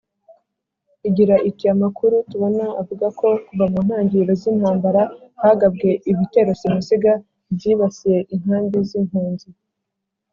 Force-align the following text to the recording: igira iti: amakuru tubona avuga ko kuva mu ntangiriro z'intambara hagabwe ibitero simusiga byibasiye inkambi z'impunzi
igira 1.07 1.35
iti: 1.49 1.65
amakuru 1.73 2.15
tubona 2.29 2.65
avuga 2.81 3.07
ko 3.19 3.27
kuva 3.45 3.65
mu 3.71 3.79
ntangiriro 3.85 4.33
z'intambara 4.41 5.01
hagabwe 5.43 5.89
ibitero 6.11 6.51
simusiga 6.59 7.11
byibasiye 7.55 8.19
inkambi 8.35 8.77
z'impunzi 8.89 9.49